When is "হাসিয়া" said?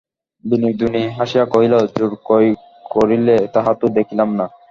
1.17-1.45